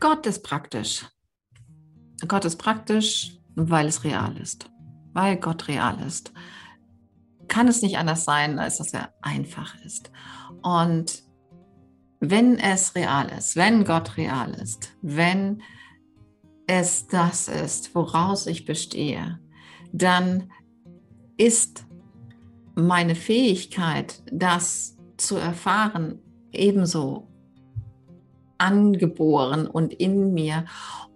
Gott 0.00 0.26
ist 0.26 0.42
praktisch. 0.42 1.06
Gott 2.26 2.46
ist 2.46 2.56
praktisch, 2.56 3.38
weil 3.54 3.86
es 3.86 4.02
real 4.02 4.36
ist. 4.38 4.70
Weil 5.12 5.36
Gott 5.36 5.68
real 5.68 6.00
ist. 6.00 6.32
Kann 7.48 7.68
es 7.68 7.82
nicht 7.82 7.98
anders 7.98 8.24
sein, 8.24 8.58
als 8.58 8.78
dass 8.78 8.94
er 8.94 9.12
einfach 9.20 9.74
ist. 9.84 10.10
Und 10.62 11.22
wenn 12.20 12.58
es 12.58 12.94
real 12.94 13.28
ist, 13.28 13.56
wenn 13.56 13.84
Gott 13.84 14.16
real 14.16 14.54
ist, 14.54 14.96
wenn 15.02 15.62
es 16.66 17.06
das 17.08 17.48
ist, 17.48 17.94
woraus 17.94 18.46
ich 18.46 18.64
bestehe, 18.64 19.38
dann 19.92 20.50
ist 21.36 21.84
meine 22.74 23.14
Fähigkeit, 23.14 24.22
das 24.32 24.96
zu 25.16 25.36
erfahren, 25.36 26.20
ebenso 26.52 27.29
angeboren 28.60 29.66
und 29.66 29.92
in 29.92 30.32
mir 30.32 30.64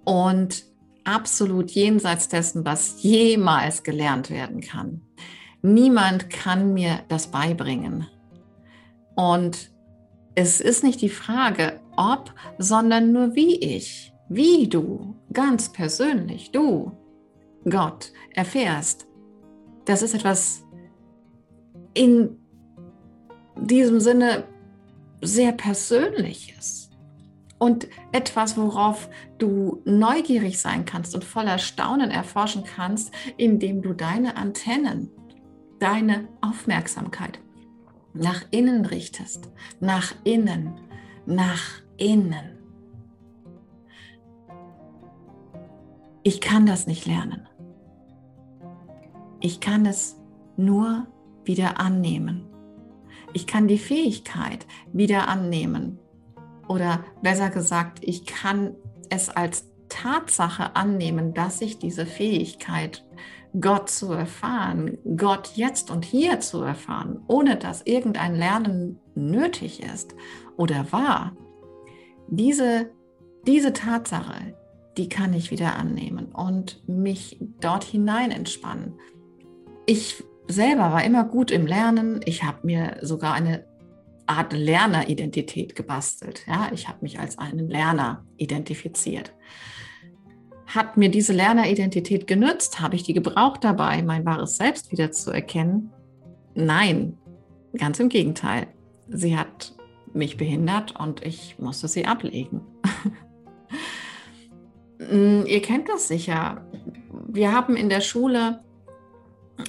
und 0.04 0.64
absolut 1.04 1.70
jenseits 1.70 2.28
dessen, 2.28 2.64
was 2.64 3.02
jemals 3.02 3.82
gelernt 3.82 4.30
werden 4.30 4.60
kann. 4.60 5.02
Niemand 5.62 6.30
kann 6.30 6.74
mir 6.74 7.00
das 7.08 7.28
beibringen. 7.28 8.06
Und 9.14 9.70
es 10.34 10.60
ist 10.60 10.82
nicht 10.82 11.00
die 11.00 11.08
Frage, 11.08 11.80
ob, 11.96 12.34
sondern 12.58 13.12
nur 13.12 13.34
wie 13.34 13.56
ich, 13.56 14.12
wie 14.28 14.68
du, 14.68 15.16
ganz 15.32 15.70
persönlich, 15.72 16.50
du, 16.50 16.92
Gott, 17.68 18.12
erfährst. 18.34 19.06
Das 19.84 20.02
ist 20.02 20.14
etwas 20.14 20.64
in 21.94 22.36
diesem 23.56 24.00
Sinne 24.00 24.44
sehr 25.20 25.52
Persönliches 25.52 26.90
und 27.58 27.88
etwas, 28.12 28.56
worauf 28.56 29.08
du 29.38 29.82
neugierig 29.84 30.58
sein 30.58 30.84
kannst 30.84 31.14
und 31.14 31.24
voller 31.24 31.58
Staunen 31.58 32.10
erforschen 32.10 32.64
kannst, 32.64 33.12
indem 33.36 33.82
du 33.82 33.92
deine 33.92 34.36
Antennen, 34.36 35.10
deine 35.78 36.28
Aufmerksamkeit 36.40 37.38
nach 38.14 38.44
innen 38.50 38.86
richtest, 38.86 39.50
nach 39.80 40.14
innen, 40.24 40.80
nach 41.26 41.82
innen. 41.96 42.58
Ich 46.22 46.40
kann 46.40 46.64
das 46.64 46.86
nicht 46.86 47.06
lernen. 47.06 47.48
Ich 49.40 49.60
kann 49.60 49.84
es 49.84 50.16
nur 50.56 51.06
wieder 51.44 51.78
annehmen. 51.78 52.46
Ich 53.34 53.46
kann 53.46 53.68
die 53.68 53.78
Fähigkeit 53.78 54.64
wieder 54.92 55.28
annehmen. 55.28 55.98
Oder 56.68 57.04
besser 57.22 57.50
gesagt, 57.50 57.98
ich 58.02 58.26
kann 58.26 58.74
es 59.10 59.28
als 59.28 59.70
Tatsache 59.88 60.76
annehmen, 60.76 61.34
dass 61.34 61.60
ich 61.60 61.78
diese 61.78 62.06
Fähigkeit, 62.06 63.04
Gott 63.60 63.88
zu 63.88 64.12
erfahren, 64.12 64.98
Gott 65.16 65.52
jetzt 65.54 65.90
und 65.90 66.04
hier 66.04 66.40
zu 66.40 66.62
erfahren, 66.62 67.22
ohne 67.28 67.56
dass 67.56 67.82
irgendein 67.82 68.34
Lernen 68.34 68.98
nötig 69.14 69.80
ist 69.82 70.16
oder 70.56 70.90
war, 70.90 71.36
diese, 72.28 72.90
diese 73.46 73.72
Tatsache, 73.72 74.56
die 74.96 75.08
kann 75.08 75.32
ich 75.34 75.52
wieder 75.52 75.76
annehmen 75.76 76.26
und 76.32 76.82
mich 76.88 77.38
dort 77.60 77.84
hinein 77.84 78.32
entspannen. 78.32 78.94
Ich 79.86 80.24
selber 80.48 80.92
war 80.92 81.04
immer 81.04 81.24
gut 81.24 81.50
im 81.50 81.66
Lernen. 81.66 82.20
Ich 82.24 82.42
habe 82.42 82.66
mir 82.66 82.96
sogar 83.02 83.34
eine 83.34 83.64
Art 84.26 84.52
Lerneridentität 84.52 85.76
gebastelt. 85.76 86.44
Ja, 86.46 86.70
ich 86.72 86.88
habe 86.88 86.98
mich 87.02 87.18
als 87.18 87.38
einen 87.38 87.68
Lerner 87.68 88.24
identifiziert. 88.36 89.34
Hat 90.66 90.96
mir 90.96 91.10
diese 91.10 91.32
Lerneridentität 91.32 92.26
genützt? 92.26 92.80
Habe 92.80 92.96
ich 92.96 93.02
die 93.02 93.12
gebraucht 93.12 93.62
dabei, 93.64 94.02
mein 94.02 94.24
wahres 94.24 94.56
Selbst 94.56 94.90
wieder 94.92 95.12
zu 95.12 95.30
erkennen? 95.30 95.92
Nein, 96.54 97.18
ganz 97.76 98.00
im 98.00 98.08
Gegenteil. 98.08 98.68
Sie 99.08 99.36
hat 99.36 99.74
mich 100.14 100.36
behindert 100.36 100.98
und 100.98 101.24
ich 101.24 101.58
musste 101.58 101.88
sie 101.88 102.06
ablegen. 102.06 102.62
Hm, 104.98 105.44
ihr 105.46 105.60
kennt 105.60 105.88
das 105.88 106.08
sicher. 106.08 106.66
Wir 107.28 107.52
haben 107.52 107.76
in 107.76 107.88
der 107.88 108.00
Schule 108.00 108.64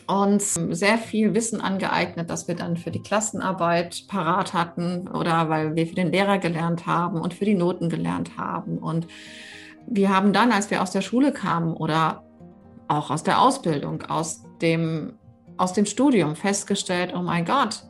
uns 0.07 0.55
sehr 0.71 0.97
viel 0.97 1.33
Wissen 1.33 1.61
angeeignet, 1.61 2.29
das 2.29 2.47
wir 2.47 2.55
dann 2.55 2.77
für 2.77 2.91
die 2.91 3.01
Klassenarbeit 3.01 4.05
parat 4.07 4.53
hatten 4.53 5.07
oder 5.07 5.49
weil 5.49 5.75
wir 5.75 5.87
für 5.87 5.95
den 5.95 6.11
Lehrer 6.11 6.37
gelernt 6.37 6.87
haben 6.87 7.21
und 7.21 7.33
für 7.33 7.45
die 7.45 7.55
Noten 7.55 7.89
gelernt 7.89 8.37
haben. 8.37 8.77
Und 8.77 9.07
wir 9.87 10.09
haben 10.09 10.33
dann, 10.33 10.51
als 10.51 10.71
wir 10.71 10.81
aus 10.81 10.91
der 10.91 11.01
Schule 11.01 11.31
kamen 11.31 11.73
oder 11.73 12.23
auch 12.87 13.11
aus 13.11 13.23
der 13.23 13.41
Ausbildung, 13.41 14.03
aus 14.03 14.43
dem, 14.61 15.13
aus 15.57 15.73
dem 15.73 15.85
Studium 15.85 16.35
festgestellt, 16.35 17.13
oh 17.15 17.21
mein 17.21 17.45
Gott, 17.45 17.83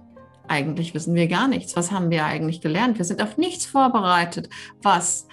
eigentlich 0.47 0.93
wissen 0.93 1.15
wir 1.15 1.27
gar 1.27 1.47
nichts. 1.47 1.75
Was 1.75 1.91
haben 1.91 2.09
wir 2.09 2.25
eigentlich 2.25 2.61
gelernt? 2.61 2.97
Wir 2.97 3.05
sind 3.05 3.21
auf 3.21 3.37
nichts 3.37 3.65
vorbereitet, 3.65 4.49
was 4.81 5.27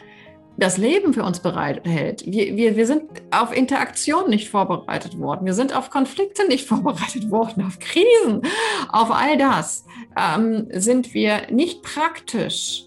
das 0.56 0.76
Leben 0.76 1.14
für 1.14 1.24
uns 1.24 1.40
bereithält. 1.40 2.24
Wir, 2.26 2.56
wir, 2.56 2.76
wir 2.76 2.86
sind 2.86 3.04
auf 3.30 3.56
Interaktion 3.56 4.28
nicht 4.28 4.48
vorbereitet 4.48 5.18
worden. 5.18 5.46
Wir 5.46 5.54
sind 5.54 5.74
auf 5.74 5.90
Konflikte 5.90 6.46
nicht 6.46 6.66
vorbereitet 6.68 7.30
worden, 7.30 7.64
auf 7.64 7.78
Krisen, 7.78 8.42
auf 8.90 9.10
all 9.10 9.36
das 9.38 9.84
ähm, 10.16 10.68
sind 10.72 11.14
wir 11.14 11.50
nicht 11.50 11.82
praktisch 11.82 12.84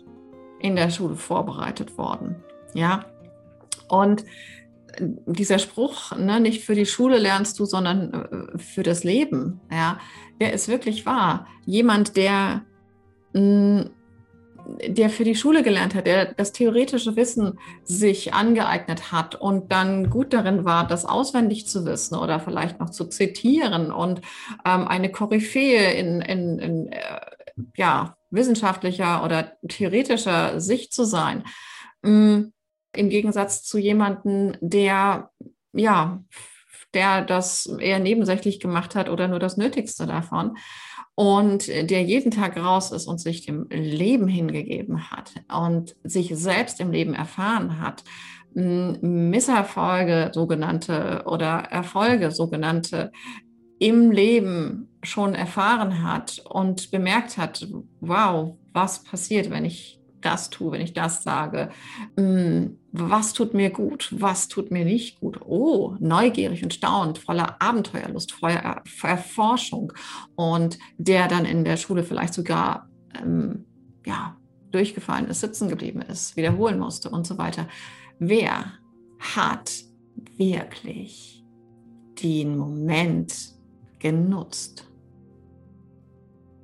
in 0.60 0.76
der 0.76 0.90
Schule 0.90 1.16
vorbereitet 1.16 1.98
worden. 1.98 2.44
Ja, 2.74 3.06
und 3.88 4.26
dieser 5.00 5.60
Spruch, 5.60 6.16
ne, 6.18 6.40
nicht 6.40 6.64
für 6.64 6.76
die 6.76 6.86
Schule 6.86 7.18
lernst 7.18 7.60
du, 7.60 7.66
sondern 7.66 8.14
äh, 8.14 8.58
für 8.58 8.84
das 8.84 9.04
Leben, 9.04 9.60
ja, 9.72 10.00
der 10.40 10.54
ist 10.54 10.68
wirklich 10.68 11.06
wahr. 11.06 11.48
Jemand, 11.66 12.16
der 12.16 12.64
mh, 13.34 13.42
mm, 13.42 13.90
der 14.88 15.10
für 15.10 15.24
die 15.24 15.36
Schule 15.36 15.64
gelernt 15.64 15.96
hat, 15.96 16.08
der 16.08 16.34
das 16.34 16.52
theoretische 16.52 17.16
Wissen 17.16 17.60
sich 17.84 18.34
angeeignet 18.34 19.12
hat 19.12 19.36
und 19.36 19.72
dann 19.72 20.10
gut 20.10 20.34
darin 20.34 20.66
war, 20.66 20.88
das 20.88 21.06
auswendig 21.06 21.68
zu 21.68 21.86
wissen 21.86 22.16
oder 22.16 22.40
vielleicht 22.40 22.80
noch 22.80 22.90
zu 22.90 23.06
zitieren 23.06 23.92
und 23.92 24.22
ähm, 24.66 24.88
eine 24.88 25.12
Koryphäe 25.12 25.94
in, 25.94 26.22
in, 26.22 26.60
in 26.60 26.92
äh, 26.92 27.20
ja, 27.76 28.18
wissenschaftlicher 28.32 29.24
oder 29.24 29.54
theoretischer 29.68 30.60
Sicht 30.60 30.94
zu 30.94 31.06
sein, 31.06 31.44
ähm, 32.04 32.54
im 32.96 33.10
Gegensatz 33.10 33.64
zu 33.64 33.78
jemandem, 33.78 34.56
der 34.62 35.30
ja, 35.74 36.24
der 36.94 37.22
das 37.22 37.66
eher 37.66 38.00
nebensächlich 38.00 38.60
gemacht 38.60 38.96
hat 38.96 39.10
oder 39.10 39.28
nur 39.28 39.40
das 39.40 39.58
Nötigste 39.58 40.08
davon 40.08 40.58
und 41.16 41.68
der 41.68 42.04
jeden 42.04 42.32
Tag 42.32 42.58
raus 42.58 42.92
ist 42.92 43.08
und 43.08 43.20
sich 43.20 43.46
dem 43.46 43.68
Leben 43.70 44.28
hingegeben 44.28 45.10
hat 45.10 45.32
und 45.54 45.96
sich 46.04 46.36
selbst 46.36 46.80
im 46.82 46.92
Leben 46.92 47.14
erfahren 47.14 47.80
hat, 47.80 48.04
Misserfolge 48.54 50.32
sogenannte 50.34 51.24
oder 51.26 51.60
Erfolge 51.72 52.32
sogenannte 52.32 53.12
im 53.80 54.12
Leben 54.12 54.88
schon 55.04 55.36
erfahren 55.36 56.04
hat 56.04 56.42
und 56.50 56.92
bemerkt 56.92 57.38
hat, 57.38 57.68
wow, 58.00 58.56
was 58.72 59.04
passiert, 59.04 59.50
wenn 59.50 59.66
ich 59.66 59.95
das 60.26 60.50
tue, 60.50 60.72
wenn 60.72 60.82
ich 60.82 60.94
das 60.94 61.24
sage, 61.24 61.70
hm, 62.18 62.78
was 62.92 63.34
tut 63.34 63.54
mir 63.54 63.70
gut, 63.70 64.14
was 64.18 64.48
tut 64.48 64.72
mir 64.72 64.86
nicht 64.86 65.20
gut. 65.20 65.40
Oh, 65.46 65.96
neugierig 66.00 66.64
und 66.64 66.74
staunend, 66.74 67.18
voller 67.18 67.62
Abenteuerlust, 67.62 68.32
voller 68.32 68.84
Erforschung 69.04 69.94
und 70.36 70.80
der 70.98 71.28
dann 71.28 71.46
in 71.46 71.64
der 71.64 71.78
Schule 71.78 72.04
vielleicht 72.04 72.34
sogar 72.34 72.90
ähm, 73.22 73.66
ja, 74.06 74.38
durchgefallen 74.72 75.28
ist, 75.28 75.42
sitzen 75.42 75.70
geblieben 75.70 76.02
ist, 76.02 76.36
wiederholen 76.36 76.80
musste 76.80 77.10
und 77.10 77.28
so 77.28 77.38
weiter. 77.38 77.68
Wer 78.20 78.74
hat 79.20 79.72
wirklich 80.38 81.44
den 82.22 82.58
Moment 82.58 83.54
genutzt? 84.00 84.90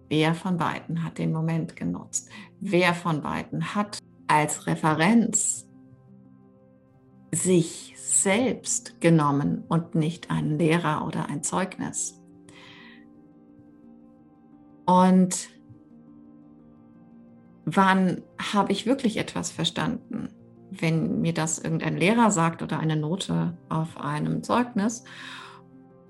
Wer 0.09 0.35
von 0.35 0.57
beiden 0.57 1.03
hat 1.03 1.17
den 1.17 1.31
Moment 1.31 1.75
genutzt? 1.75 2.29
Wer 2.63 2.93
von 2.93 3.23
beiden 3.23 3.73
hat 3.73 3.97
als 4.27 4.67
Referenz 4.67 5.67
sich 7.33 7.95
selbst 7.97 9.01
genommen 9.01 9.63
und 9.67 9.95
nicht 9.95 10.29
einen 10.29 10.59
Lehrer 10.59 11.07
oder 11.07 11.27
ein 11.27 11.41
Zeugnis? 11.41 12.21
Und 14.85 15.49
wann 17.65 18.21
habe 18.53 18.71
ich 18.71 18.85
wirklich 18.85 19.17
etwas 19.17 19.51
verstanden? 19.51 20.29
Wenn 20.69 21.19
mir 21.21 21.33
das 21.33 21.57
irgendein 21.57 21.97
Lehrer 21.97 22.29
sagt 22.29 22.61
oder 22.61 22.79
eine 22.79 22.95
Note 22.95 23.57
auf 23.69 23.97
einem 23.97 24.43
Zeugnis 24.43 25.03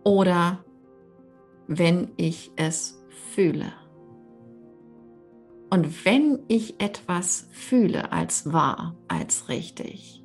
oder 0.03 0.65
wenn 1.67 2.11
ich 2.17 2.51
es 2.57 3.01
fühle. 3.33 3.71
Und 5.71 6.05
wenn 6.05 6.39
ich 6.47 6.79
etwas 6.79 7.47
fühle 7.51 8.11
als 8.11 8.53
wahr, 8.53 8.95
als 9.07 9.49
richtig, 9.49 10.21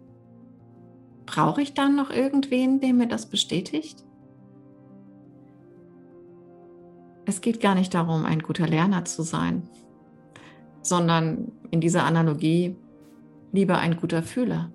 Brauche 1.27 1.61
ich 1.61 1.75
dann 1.75 1.97
noch 1.97 2.11
irgendwen, 2.11 2.81
der 2.81 2.95
mir 2.95 3.09
das 3.09 3.27
bestätigt? 3.27 4.05
Es 7.27 7.41
geht 7.41 7.61
gar 7.61 7.75
nicht 7.75 7.93
darum, 7.93 8.25
ein 8.25 8.39
guter 8.39 8.69
Lerner 8.69 9.05
zu 9.05 9.23
sein, 9.23 9.69
sondern 10.83 11.51
in 11.73 11.81
dieser 11.81 12.05
Analogie 12.05 12.77
lieber 13.51 13.79
ein 13.79 13.97
guter 13.97 14.23
Fühler, 14.23 14.71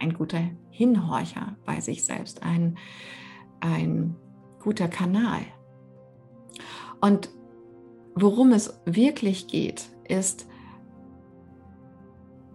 ein 0.00 0.14
guter 0.14 0.40
Hinhorcher 0.70 1.56
bei 1.66 1.80
sich 1.80 2.04
selbst, 2.04 2.42
ein, 2.42 2.78
ein 3.60 4.16
guter 4.60 4.88
Kanal. 4.88 5.42
Und 7.02 7.28
worum 8.14 8.52
es 8.52 8.78
wirklich 8.84 9.46
geht, 9.46 9.88
ist 10.08 10.46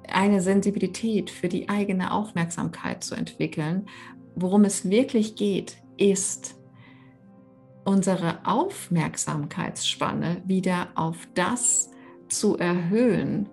eine 0.08 0.42
Sensibilität 0.42 1.30
für 1.30 1.50
die 1.50 1.70
eigene 1.70 2.12
Aufmerksamkeit 2.12 3.04
zu 3.04 3.16
entwickeln. 3.16 3.88
Worum 4.36 4.66
es 4.66 4.90
wirklich 4.90 5.36
geht, 5.36 5.78
ist 5.98 6.56
unsere 7.86 8.46
Aufmerksamkeitsspanne 8.46 10.42
wieder 10.46 10.90
auf 10.96 11.28
das 11.36 11.92
zu 12.28 12.58
erhöhen, 12.58 13.50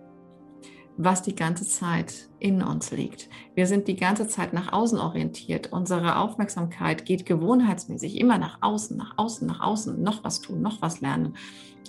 was 0.97 1.23
die 1.23 1.35
ganze 1.35 1.67
Zeit 1.67 2.29
in 2.39 2.63
uns 2.63 2.91
liegt. 2.91 3.29
Wir 3.55 3.67
sind 3.67 3.89
die 3.89 3.97
ganze 3.97 4.29
Zeit 4.29 4.53
nach 4.53 4.73
außen 4.73 4.99
orientiert. 4.99 5.73
Unsere 5.73 6.17
Aufmerksamkeit 6.17 7.05
geht 7.07 7.25
gewohnheitsmäßig 7.25 8.19
immer 8.19 8.39
nach 8.39 8.59
außen, 8.61 8.97
nach 8.97 9.17
außen, 9.17 9.47
nach 9.47 9.61
außen, 9.61 10.03
noch 10.03 10.25
was 10.25 10.41
tun, 10.41 10.61
noch 10.61 10.83
was 10.83 11.01
lernen, 11.01 11.35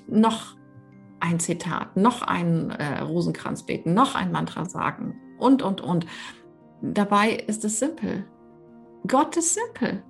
noch 0.07 0.55
ein 1.19 1.39
Zitat, 1.39 1.95
noch 1.95 2.21
einen 2.21 2.69
äh, 2.71 2.99
Rosenkranz 2.99 3.63
beten, 3.63 3.93
noch 3.93 4.15
ein 4.15 4.31
Mantra 4.31 4.65
sagen 4.65 5.19
und, 5.37 5.61
und, 5.61 5.81
und. 5.81 6.05
Dabei 6.81 7.31
ist 7.31 7.63
es 7.63 7.79
simpel. 7.79 8.25
Gott 9.07 9.37
ist 9.37 9.53
simpel. 9.53 10.03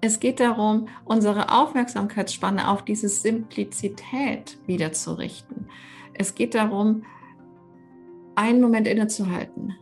Es 0.00 0.20
geht 0.20 0.40
darum, 0.40 0.88
unsere 1.04 1.50
Aufmerksamkeitsspanne 1.52 2.68
auf 2.68 2.84
diese 2.84 3.08
Simplizität 3.08 4.58
wieder 4.66 4.92
zu 4.92 5.14
richten. 5.14 5.68
Es 6.14 6.34
geht 6.34 6.54
darum, 6.54 7.02
einen 8.36 8.60
Moment 8.60 8.86
innezuhalten. 8.86 9.74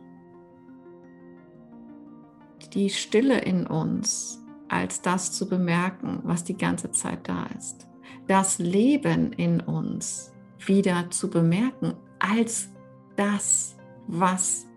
Die 2.73 2.89
Stille 2.89 3.39
in 3.39 3.67
uns 3.67 4.41
als 4.67 5.01
das 5.01 5.31
zu 5.31 5.47
bemerken, 5.47 6.19
was 6.23 6.43
die 6.43 6.57
ganze 6.57 6.91
Zeit 6.91 7.27
da 7.29 7.45
ist. 7.57 7.87
Das 8.27 8.59
Leben 8.59 9.33
in 9.33 9.59
uns 9.59 10.33
wieder 10.65 11.09
zu 11.11 11.29
bemerken 11.29 11.93
als 12.19 12.69
das, 13.15 13.77
was 14.07 14.67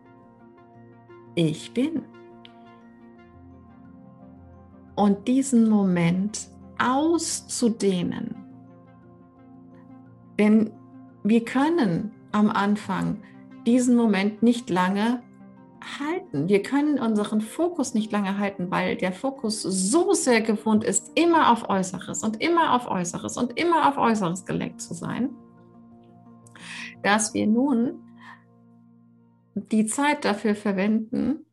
ich 1.34 1.72
bin. 1.72 2.02
Und 4.94 5.28
diesen 5.28 5.68
Moment 5.68 6.48
auszudehnen. 6.78 8.36
Denn 10.38 10.70
wir 11.24 11.44
können 11.44 12.12
am 12.32 12.50
Anfang 12.50 13.18
diesen 13.66 13.96
Moment 13.96 14.42
nicht 14.42 14.70
lange 14.70 15.22
halten. 15.98 16.48
Wir 16.48 16.62
können 16.62 16.98
unseren 16.98 17.40
Fokus 17.40 17.94
nicht 17.94 18.12
lange 18.12 18.38
halten, 18.38 18.70
weil 18.70 18.96
der 18.96 19.12
Fokus 19.12 19.62
so 19.62 20.12
sehr 20.12 20.40
gewohnt 20.40 20.84
ist, 20.84 21.12
immer 21.14 21.52
auf 21.52 21.68
Äußeres 21.68 22.22
und 22.22 22.42
immer 22.42 22.74
auf 22.74 22.86
Äußeres 22.88 23.36
und 23.36 23.58
immer 23.58 23.88
auf 23.88 23.96
Äußeres 23.96 24.44
gelenkt 24.44 24.80
zu 24.80 24.94
sein, 24.94 25.30
dass 27.02 27.34
wir 27.34 27.46
nun 27.46 28.02
die 29.54 29.86
Zeit 29.86 30.24
dafür 30.24 30.54
verwenden 30.54 31.46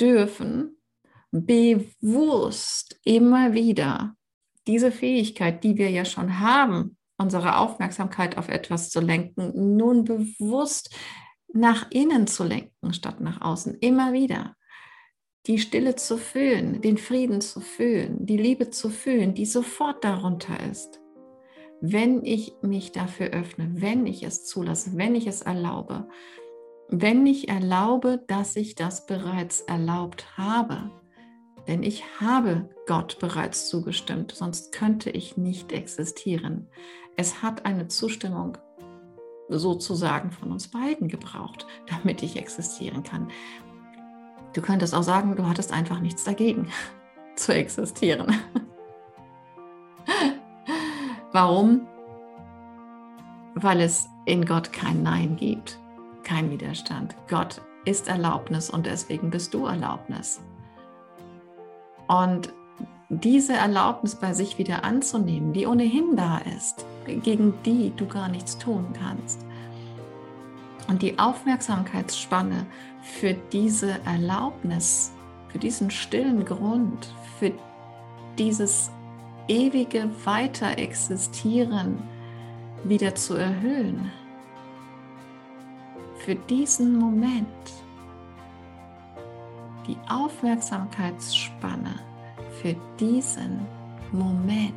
dürfen, 0.00 0.76
bewusst 1.30 2.98
immer 3.04 3.52
wieder 3.52 4.14
diese 4.66 4.90
Fähigkeit, 4.90 5.62
die 5.64 5.76
wir 5.76 5.90
ja 5.90 6.04
schon 6.04 6.40
haben, 6.40 6.96
unsere 7.16 7.58
Aufmerksamkeit 7.58 8.38
auf 8.38 8.48
etwas 8.48 8.90
zu 8.90 9.00
lenken, 9.00 9.76
nun 9.76 10.04
bewusst 10.04 10.94
nach 11.52 11.90
innen 11.90 12.26
zu 12.26 12.44
lenken 12.44 12.92
statt 12.92 13.20
nach 13.20 13.40
außen, 13.40 13.78
immer 13.80 14.12
wieder. 14.12 14.56
Die 15.46 15.58
Stille 15.58 15.96
zu 15.96 16.18
fühlen, 16.18 16.82
den 16.82 16.98
Frieden 16.98 17.40
zu 17.40 17.60
fühlen, 17.60 18.26
die 18.26 18.36
Liebe 18.36 18.70
zu 18.70 18.90
fühlen, 18.90 19.34
die 19.34 19.46
sofort 19.46 20.04
darunter 20.04 20.58
ist. 20.70 21.00
Wenn 21.80 22.24
ich 22.24 22.54
mich 22.60 22.92
dafür 22.92 23.28
öffne, 23.28 23.70
wenn 23.76 24.06
ich 24.06 24.22
es 24.24 24.44
zulasse, 24.44 24.90
wenn 24.96 25.14
ich 25.14 25.26
es 25.26 25.42
erlaube, 25.42 26.08
wenn 26.88 27.26
ich 27.26 27.48
erlaube, 27.48 28.24
dass 28.26 28.56
ich 28.56 28.74
das 28.74 29.06
bereits 29.06 29.60
erlaubt 29.60 30.36
habe. 30.36 30.90
Denn 31.66 31.82
ich 31.82 32.02
habe 32.20 32.70
Gott 32.86 33.18
bereits 33.18 33.68
zugestimmt, 33.68 34.32
sonst 34.32 34.72
könnte 34.72 35.10
ich 35.10 35.36
nicht 35.36 35.72
existieren. 35.72 36.68
Es 37.16 37.42
hat 37.42 37.66
eine 37.66 37.88
Zustimmung 37.88 38.56
sozusagen 39.48 40.30
von 40.30 40.52
uns 40.52 40.68
beiden 40.68 41.08
gebraucht, 41.08 41.66
damit 41.88 42.22
ich 42.22 42.36
existieren 42.36 43.02
kann. 43.02 43.28
Du 44.52 44.62
könntest 44.62 44.94
auch 44.94 45.02
sagen, 45.02 45.36
du 45.36 45.46
hattest 45.46 45.72
einfach 45.72 46.00
nichts 46.00 46.24
dagegen 46.24 46.68
zu 47.36 47.54
existieren. 47.54 48.34
Warum? 51.32 51.86
Weil 53.54 53.80
es 53.80 54.08
in 54.24 54.44
Gott 54.44 54.72
kein 54.72 55.02
Nein 55.02 55.36
gibt, 55.36 55.78
kein 56.22 56.50
Widerstand. 56.50 57.14
Gott 57.28 57.60
ist 57.84 58.08
Erlaubnis 58.08 58.70
und 58.70 58.86
deswegen 58.86 59.30
bist 59.30 59.54
du 59.54 59.66
Erlaubnis. 59.66 60.40
Und 62.06 62.52
diese 63.08 63.54
Erlaubnis 63.54 64.14
bei 64.16 64.34
sich 64.34 64.58
wieder 64.58 64.84
anzunehmen, 64.84 65.54
die 65.54 65.66
ohnehin 65.66 66.14
da 66.16 66.38
ist, 66.56 66.84
gegen 67.06 67.54
die 67.64 67.92
du 67.96 68.06
gar 68.06 68.28
nichts 68.28 68.58
tun 68.58 68.86
kannst. 68.92 69.40
Und 70.88 71.00
die 71.02 71.18
Aufmerksamkeitsspanne 71.18 72.66
für 73.02 73.34
diese 73.52 73.98
Erlaubnis, 74.04 75.12
für 75.48 75.58
diesen 75.58 75.90
stillen 75.90 76.44
Grund, 76.44 77.14
für 77.38 77.52
dieses 78.38 78.90
ewige 79.48 80.10
Weiterexistieren 80.24 82.02
wieder 82.84 83.14
zu 83.14 83.34
erhöhen. 83.34 84.12
Für 86.18 86.34
diesen 86.34 86.98
Moment 86.98 87.46
die 89.86 89.96
Aufmerksamkeitsspanne 90.10 91.94
für 92.62 92.74
diesen 92.98 93.66
Moment 94.12 94.74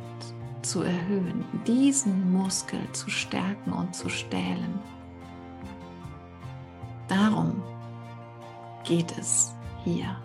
zu 0.62 0.82
erhöhen, 0.82 1.44
diesen 1.66 2.32
Muskel 2.32 2.80
zu 2.92 3.10
stärken 3.10 3.72
und 3.72 3.94
zu 3.94 4.08
stählen. 4.08 4.78
Darum 7.08 7.62
geht 8.84 9.16
es 9.18 9.54
hier. 9.84 10.16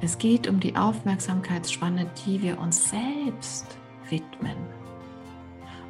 Es 0.00 0.18
geht 0.18 0.48
um 0.48 0.60
die 0.60 0.74
Aufmerksamkeitsspanne, 0.76 2.10
die 2.24 2.42
wir 2.42 2.58
uns 2.58 2.90
selbst 2.90 3.76
widmen, 4.08 4.56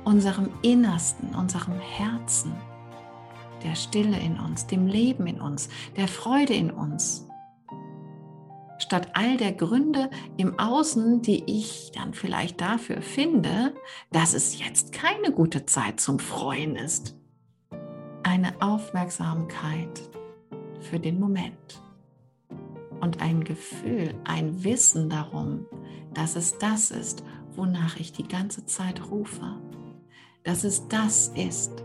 unserem 0.04 0.50
Innersten, 0.62 1.34
unserem 1.34 1.78
Herzen, 1.78 2.52
der 3.62 3.74
Stille 3.74 4.18
in 4.18 4.38
uns, 4.38 4.66
dem 4.66 4.86
Leben 4.86 5.26
in 5.26 5.40
uns, 5.40 5.68
der 5.96 6.08
Freude 6.08 6.54
in 6.54 6.70
uns, 6.70 7.26
statt 8.92 9.08
all 9.14 9.38
der 9.38 9.52
Gründe 9.52 10.10
im 10.36 10.58
Außen, 10.58 11.22
die 11.22 11.44
ich 11.46 11.92
dann 11.94 12.12
vielleicht 12.12 12.60
dafür 12.60 13.00
finde, 13.00 13.72
dass 14.10 14.34
es 14.34 14.58
jetzt 14.58 14.92
keine 14.92 15.32
gute 15.32 15.64
Zeit 15.64 15.98
zum 15.98 16.18
Freuen 16.18 16.76
ist. 16.76 17.16
Eine 18.22 18.52
Aufmerksamkeit 18.60 20.10
für 20.80 21.00
den 21.00 21.18
Moment 21.18 21.80
und 23.00 23.22
ein 23.22 23.44
Gefühl, 23.44 24.14
ein 24.24 24.62
Wissen 24.62 25.08
darum, 25.08 25.64
dass 26.12 26.36
es 26.36 26.58
das 26.58 26.90
ist, 26.90 27.24
wonach 27.52 27.96
ich 27.96 28.12
die 28.12 28.28
ganze 28.28 28.66
Zeit 28.66 29.10
rufe. 29.10 29.56
Dass 30.44 30.64
es 30.64 30.86
das 30.88 31.28
ist, 31.28 31.82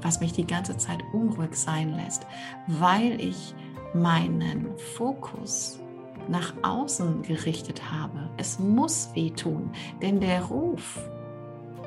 was 0.00 0.20
mich 0.20 0.32
die 0.32 0.46
ganze 0.46 0.78
Zeit 0.78 1.04
unruhig 1.12 1.54
sein 1.54 1.92
lässt, 1.92 2.26
weil 2.66 3.20
ich 3.20 3.54
meinen 3.92 4.74
Fokus 4.96 5.80
nach 6.28 6.52
außen 6.62 7.22
gerichtet 7.22 7.90
habe. 7.90 8.30
Es 8.36 8.58
muss 8.58 9.10
wehtun, 9.14 9.70
denn 10.02 10.20
der 10.20 10.42
Ruf 10.44 10.98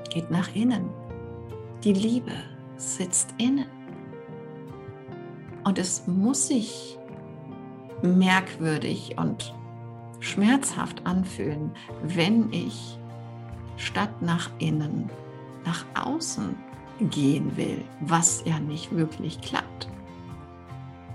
geht 0.10 0.32
nach 0.32 0.54
innen. 0.56 0.90
Die 1.84 1.94
Liebe 1.94 2.32
sitzt 2.78 3.34
innen. 3.38 3.68
Und 5.64 5.78
es 5.78 6.08
muss 6.08 6.48
sich 6.48 6.98
merkwürdig 8.02 9.16
und 9.18 9.54
schmerzhaft 10.20 11.06
anfühlen, 11.06 11.72
wenn 12.02 12.52
ich 12.52 12.98
statt 13.78 14.22
nach 14.22 14.50
innen 14.60 15.10
nach 15.66 15.86
außen 15.96 16.56
gehen 17.12 17.56
will, 17.56 17.84
was 18.02 18.44
ja 18.46 18.60
nicht 18.60 18.92
wirklich 18.96 19.40
klappt. 19.42 19.88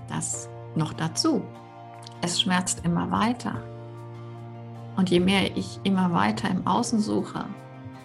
Das 0.07 0.49
noch 0.75 0.93
dazu, 0.93 1.43
es 2.21 2.41
schmerzt 2.41 2.85
immer 2.85 3.11
weiter. 3.11 3.61
Und 4.95 5.09
je 5.09 5.19
mehr 5.19 5.55
ich 5.57 5.79
immer 5.83 6.13
weiter 6.13 6.49
im 6.49 6.65
Außen 6.65 6.99
suche, 6.99 7.45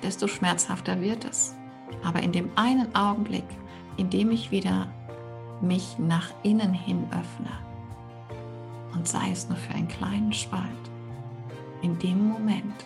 desto 0.02 0.26
schmerzhafter 0.26 1.00
wird 1.00 1.24
es. 1.24 1.54
Aber 2.04 2.22
in 2.22 2.32
dem 2.32 2.50
einen 2.56 2.94
Augenblick, 2.94 3.44
in 3.96 4.10
dem 4.10 4.30
ich 4.30 4.50
wieder 4.50 4.88
mich 5.60 5.98
nach 5.98 6.30
innen 6.42 6.72
hin 6.72 7.06
öffne, 7.10 7.50
und 8.94 9.06
sei 9.06 9.30
es 9.30 9.48
nur 9.48 9.58
für 9.58 9.74
einen 9.74 9.88
kleinen 9.88 10.32
Spalt, 10.32 10.64
in 11.82 11.98
dem 11.98 12.28
Moment 12.28 12.84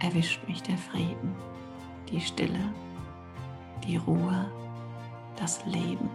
erwischt 0.00 0.46
mich 0.46 0.62
der 0.62 0.76
Frieden, 0.76 1.34
die 2.10 2.20
Stille, 2.20 2.72
die 3.86 3.96
Ruhe, 3.96 4.46
das 5.36 5.64
Leben, 5.64 6.10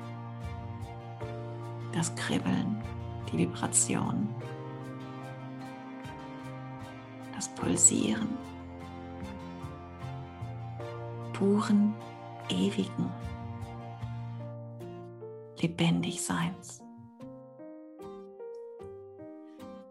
das 1.94 2.14
Kribbeln, 2.16 2.78
die 3.30 3.38
Vibration, 3.40 4.28
das 7.34 7.48
Pulsieren, 7.56 8.38
puren, 11.34 11.94
ewigen 12.50 13.12
Lebendigseins. 15.60 16.82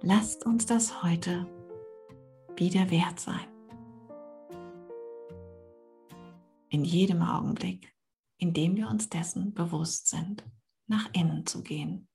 Lasst 0.02 0.46
uns 0.46 0.66
das 0.66 1.02
heute 1.02 1.46
wieder 2.56 2.90
wert 2.90 3.20
sein. 3.20 3.46
In 6.68 6.84
jedem 6.84 7.22
Augenblick, 7.22 7.92
in 8.38 8.52
dem 8.52 8.76
wir 8.76 8.88
uns 8.88 9.08
dessen 9.08 9.54
bewusst 9.54 10.08
sind, 10.08 10.44
nach 10.86 11.08
innen 11.12 11.46
zu 11.46 11.62
gehen 11.62 12.09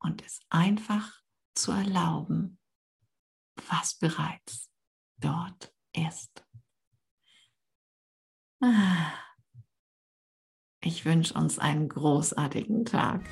und 0.00 0.24
es 0.24 0.40
einfach 0.48 1.20
zu 1.54 1.72
erlauben, 1.72 2.58
was 3.68 3.94
bereits 3.94 4.70
dort 5.18 5.72
ist. 5.94 6.44
Ah. 8.60 9.12
Ich 10.82 11.04
wünsche 11.04 11.34
uns 11.34 11.58
einen 11.58 11.88
großartigen 11.88 12.86
Tag. 12.86 13.22